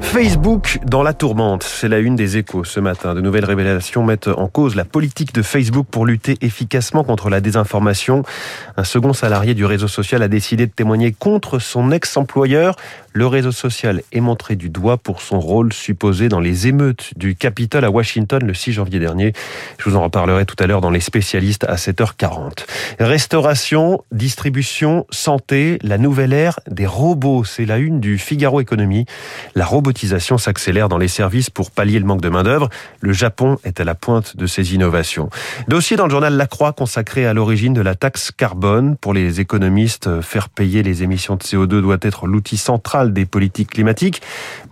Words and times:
Facebook 0.00 0.80
dans 0.84 1.04
la 1.04 1.12
tourmente, 1.12 1.62
c'est 1.62 1.86
la 1.86 2.00
une 2.00 2.16
des 2.16 2.36
échos 2.36 2.64
ce 2.64 2.80
matin. 2.80 3.14
De 3.14 3.20
nouvelles 3.20 3.44
révélations 3.44 4.04
mettent 4.04 4.26
en 4.26 4.48
cause 4.48 4.74
la 4.74 4.84
politique 4.84 5.32
de 5.32 5.42
Facebook 5.42 5.86
pour 5.88 6.04
lutter 6.04 6.36
efficacement 6.40 7.04
contre 7.04 7.30
la 7.30 7.40
désinformation. 7.40 8.24
Un 8.76 8.82
second 8.82 9.12
salarié 9.12 9.54
du 9.54 9.64
réseau 9.64 9.86
social 9.86 10.20
a 10.24 10.26
décidé 10.26 10.66
de 10.66 10.72
témoigner 10.72 11.12
contre 11.12 11.60
son 11.60 11.92
ex-employeur. 11.92 12.74
Le 13.12 13.28
réseau 13.28 13.52
social 13.52 14.02
est 14.10 14.20
montré 14.20 14.56
du 14.56 14.68
doigt 14.68 14.96
pour 14.96 15.22
son 15.22 15.38
rôle 15.38 15.72
supposé 15.72 16.28
dans 16.28 16.40
les 16.40 16.66
émeutes 16.66 17.12
du 17.16 17.36
Capitole 17.36 17.84
à 17.84 17.90
Washington 17.90 18.42
le 18.44 18.54
6 18.54 18.72
janvier 18.72 18.98
dernier. 18.98 19.32
Je 19.78 19.88
vous 19.88 19.96
en 19.96 20.02
reparlerai 20.02 20.44
tout 20.44 20.56
à 20.58 20.66
l'heure 20.66 20.80
dans 20.80 20.90
les 20.90 21.00
spécialistes 21.00 21.64
à 21.64 21.76
7h40. 21.76 22.66
Restauration, 22.98 24.02
distribution, 24.10 25.06
santé, 25.10 25.78
la 25.82 25.98
nouvelle 25.98 26.32
ère 26.32 26.58
des 26.68 26.86
robots, 26.86 27.44
c'est 27.44 27.64
la 27.64 27.78
une 27.78 28.00
du 28.00 28.18
Figaro 28.18 28.39
Figaro 28.40 28.62
Économie. 28.62 29.04
La 29.54 29.66
robotisation 29.66 30.38
s'accélère 30.38 30.88
dans 30.88 30.96
les 30.96 31.08
services 31.08 31.50
pour 31.50 31.70
pallier 31.70 31.98
le 31.98 32.06
manque 32.06 32.22
de 32.22 32.30
main-d'œuvre. 32.30 32.70
Le 33.02 33.12
Japon 33.12 33.58
est 33.64 33.80
à 33.80 33.84
la 33.84 33.94
pointe 33.94 34.34
de 34.34 34.46
ces 34.46 34.74
innovations. 34.74 35.28
Dossier 35.68 35.98
dans 35.98 36.06
le 36.06 36.10
journal 36.10 36.34
La 36.38 36.46
Croix 36.46 36.72
consacré 36.72 37.26
à 37.26 37.34
l'origine 37.34 37.74
de 37.74 37.82
la 37.82 37.94
taxe 37.94 38.30
carbone. 38.34 38.96
Pour 38.96 39.12
les 39.12 39.40
économistes, 39.40 40.22
faire 40.22 40.48
payer 40.48 40.82
les 40.82 41.02
émissions 41.02 41.36
de 41.36 41.42
CO2 41.42 41.82
doit 41.82 41.98
être 42.00 42.26
l'outil 42.26 42.56
central 42.56 43.12
des 43.12 43.26
politiques 43.26 43.72
climatiques. 43.72 44.22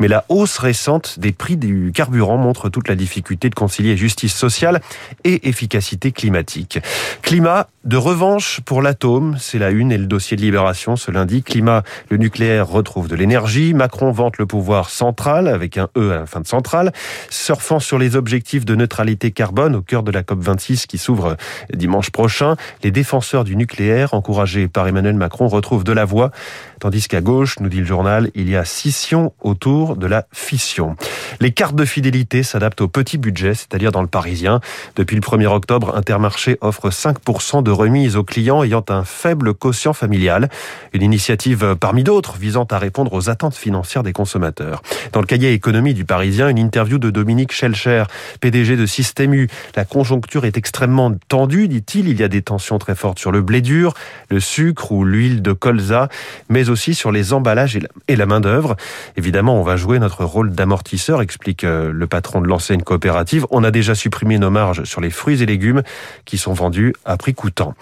Mais 0.01 0.09
la 0.09 0.25
hausse 0.31 0.57
récente 0.57 1.19
des 1.19 1.33
prix 1.33 1.59
du 1.59 1.93
carburant 1.95 2.39
montre 2.39 2.71
toute 2.71 2.89
la 2.89 2.95
difficulté 2.95 3.51
de 3.51 3.55
concilier 3.55 3.99
justice 3.99 4.35
sociale 4.35 4.81
et 5.25 5.47
efficacité 5.47 6.11
climatique. 6.11 6.79
Climat 7.21 7.69
de 7.85 7.97
revanche 7.97 8.61
pour 8.65 8.83
l'atome, 8.83 9.37
c'est 9.39 9.59
la 9.59 9.71
une 9.71 9.93
et 9.93 9.99
le 9.99 10.07
dossier 10.07 10.37
de 10.37 10.43
libération 10.43 10.97
ce 10.97 11.11
lundi. 11.11 11.43
Climat, 11.43 11.83
le 12.11 12.17
nucléaire 12.17 12.69
retrouve 12.69 13.09
de 13.09 13.15
l'énergie. 13.15 13.58
Macron 13.59 14.13
vante 14.13 14.39
le 14.39 14.47
pouvoir 14.47 14.89
central, 14.89 15.49
avec 15.49 15.79
un 15.79 15.89
E 15.97 16.13
à 16.13 16.17
la 16.17 16.27
fin 16.27 16.41
de 16.41 16.47
centrale, 16.47 16.93
surfant 17.29 17.81
sur 17.81 17.99
les 17.99 18.17
objectifs 18.17 18.65
de 18.65 18.75
neutralité 18.75 19.31
carbone 19.31 19.75
au 19.75 19.83
cœur 19.83 20.03
de 20.03 20.13
la 20.13 20.23
COP26 20.23 20.87
qui 20.87 20.99
s'ouvre 20.99 21.37
dimanche 21.73 22.11
prochain. 22.11 22.57
Les 22.83 22.91
défenseurs 22.91 23.45
du 23.45 23.57
nucléaire, 23.57 24.15
encouragés 24.15 24.69
par 24.69 24.87
Emmanuel 24.87 25.17
Macron, 25.17 25.49
retrouvent 25.49 25.85
de 25.85 25.93
la 25.93 26.05
voix, 26.05 26.31
tandis 26.79 27.09
qu'à 27.09 27.21
gauche, 27.21 27.59
nous 27.61 27.69
dit 27.69 27.81
le 27.81 27.87
journal, 27.87 28.31
il 28.35 28.49
y 28.49 28.57
a 28.57 28.65
scission 28.65 29.33
autour 29.41 29.97
de 29.97 30.07
la 30.07 30.27
fission. 30.33 30.97
Les 31.41 31.53
cartes 31.53 31.75
de 31.75 31.85
fidélité 31.85 32.43
s'adaptent 32.43 32.81
au 32.81 32.89
petit 32.89 33.19
budget, 33.19 33.55
c'est-à-dire 33.55 33.93
dans 33.93 34.03
le 34.03 34.09
Parisien. 34.09 34.61
Depuis 34.97 35.17
le 35.17 35.23
1er 35.23 35.47
octobre, 35.47 35.97
Intermarché 35.97 36.59
offre 36.61 36.91
5% 36.91 37.63
de 37.63 37.71
remise 37.71 38.17
aux 38.17 38.25
clients 38.25 38.63
ayant 38.63 38.85
un 38.89 39.05
faible 39.05 39.55
quotient 39.55 39.93
familial. 39.93 40.49
Une 40.93 41.03
initiative 41.03 41.77
parmi 41.81 42.05
d'autres 42.05 42.37
visant 42.37 42.67
à 42.71 42.79
répondre 42.79 43.13
aux 43.13 43.31
attentes 43.31 43.48
financières 43.57 44.03
des 44.03 44.13
consommateurs. 44.13 44.83
Dans 45.13 45.21
le 45.21 45.27
cahier 45.27 45.53
économie 45.53 45.95
du 45.95 46.05
Parisien, 46.05 46.49
une 46.49 46.59
interview 46.59 46.99
de 46.99 47.11
Dominique 47.11 47.53
Schelcher, 47.53 48.05
PDG 48.41 48.77
de 48.77 48.87
Système 48.87 49.35
U. 49.35 49.49
La 49.77 49.85
conjoncture 49.85 50.45
est 50.45 50.57
extrêmement 50.57 51.13
tendue, 51.29 51.69
dit-il. 51.69 52.09
Il 52.09 52.21
y 52.21 52.25
a 52.25 52.29
des 52.29 52.43
tensions 52.43 52.79
très 52.79 52.95
fortes 52.95 53.19
sur 53.19 53.31
le 53.31 53.43
blé 53.43 53.61
dur, 53.61 53.95
le 54.31 54.41
sucre 54.41 54.93
ou 54.93 55.05
l'huile 55.05 55.43
de 55.43 55.53
colza, 55.53 56.09
mais 56.49 56.69
aussi 56.69 56.95
sur 56.95 57.13
les 57.13 57.33
emballages 57.33 57.79
et 58.09 58.17
la 58.17 58.27
main-d'œuvre. 58.27 58.77
Évidemment, 59.17 59.59
on 59.59 59.63
va 59.63 59.77
jouer 59.77 59.99
notre 59.99 60.25
rôle 60.25 60.51
d'amortisseur, 60.51 61.23
explique 61.23 61.65
euh, 61.65 61.91
le 61.93 62.07
patron 62.07 62.41
de 62.41 62.47
l'enseigne 62.47 62.83
coopérative. 62.83 63.47
On 63.51 63.65
a 63.65 63.71
déjà 63.71 63.95
supprimé 63.95 64.39
nos 64.39 64.51
marges 64.51 64.85
sur 64.85 65.01
les 65.01 65.11
fruits 65.11 65.43
et 65.43 65.47
légumes 65.47 65.83
qui 66.25 66.39
sont 66.39 66.53
vendus 66.53 66.95
à 67.05 67.17
prix 67.17 67.35
coûtant. 67.35 67.75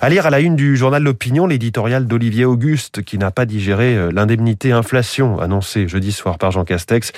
À 0.00 0.08
lire 0.08 0.26
à 0.26 0.30
la 0.30 0.40
une 0.40 0.56
du 0.56 0.76
journal 0.76 1.02
L'Opinion, 1.02 1.46
l'éditorial 1.46 2.06
d'Olivier 2.06 2.44
Auguste 2.44 3.02
qui 3.02 3.18
n'a 3.18 3.30
pas 3.30 3.46
digéré 3.46 3.96
euh, 3.96 4.10
l'indemnité 4.12 4.72
annoncée 5.40 5.88
jeudi 5.88 6.12
soir 6.12 6.38
par 6.38 6.50
Jean 6.50 6.64
Castex. 6.64 7.12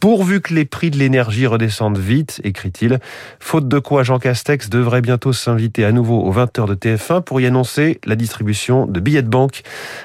Pourvu 0.00 0.40
que 0.40 0.54
les 0.54 0.64
prix 0.64 0.90
de 0.90 0.96
l'énergie 0.96 1.46
redescendent 1.46 1.98
vite, 1.98 2.40
écrit-il. 2.44 2.98
Faute 3.40 3.68
de 3.68 3.78
quoi 3.78 4.02
Jean 4.02 4.18
Castex 4.18 4.68
devrait 4.68 5.00
bientôt 5.00 5.32
s'inviter 5.32 5.84
à 5.84 5.92
nouveau 5.92 6.20
aux 6.20 6.32
20h 6.32 6.66
de 6.66 6.74
TF1 6.74 7.22
pour 7.22 7.40
y 7.40 7.46
annoncer 7.46 8.00
la 8.04 8.16
distribution 8.16 8.86
de 8.86 9.00
billets 9.00 9.22
de 9.22 9.28
banque 9.28 9.62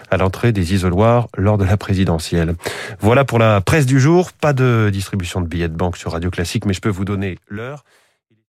à 0.09 0.17
l'entrée 0.17 0.51
des 0.51 0.73
isoloirs 0.73 1.27
lors 1.37 1.57
de 1.57 1.65
la 1.65 1.77
présidentielle. 1.77 2.55
Voilà 2.99 3.25
pour 3.25 3.39
la 3.39 3.61
presse 3.61 3.85
du 3.85 3.99
jour. 3.99 4.31
Pas 4.31 4.53
de 4.53 4.89
distribution 4.91 5.41
de 5.41 5.47
billets 5.47 5.69
de 5.69 5.75
banque 5.75 5.97
sur 5.97 6.11
Radio 6.11 6.29
Classique, 6.29 6.65
mais 6.65 6.73
je 6.73 6.81
peux 6.81 6.89
vous 6.89 7.05
donner 7.05 7.37
l'heure. 7.49 7.83